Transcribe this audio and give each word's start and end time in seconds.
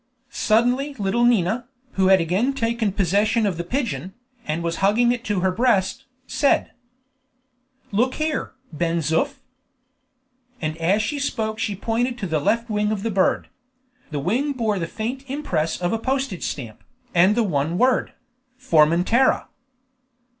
Suddenly 0.31 0.95
little 0.95 1.23
Nina, 1.25 1.67
who 1.91 2.07
had 2.07 2.19
again 2.19 2.53
taken 2.53 2.91
possession 2.91 3.45
of 3.45 3.55
the 3.57 3.63
pigeon, 3.63 4.15
and 4.47 4.63
was 4.63 4.77
hugging 4.77 5.11
it 5.11 5.23
to 5.25 5.41
her 5.41 5.51
breast, 5.51 6.05
said: 6.25 6.71
"Look 7.91 8.15
here, 8.15 8.53
Ben 8.73 8.97
Zoof!" 9.01 9.35
And 10.59 10.75
as 10.77 11.03
she 11.03 11.19
spoke 11.19 11.59
she 11.59 11.75
pointed 11.75 12.17
to 12.17 12.25
the 12.25 12.39
left 12.39 12.67
wing 12.67 12.91
of 12.91 13.03
the 13.03 13.11
bird. 13.11 13.47
The 14.09 14.17
wing 14.19 14.53
bore 14.53 14.79
the 14.79 14.87
faint 14.87 15.29
impress 15.29 15.79
of 15.79 15.93
a 15.93 15.99
postage 15.99 16.45
stamp, 16.45 16.83
and 17.13 17.35
the 17.35 17.43
one 17.43 17.77
word: 17.77 18.13
"FORMENTERA." 18.57 19.49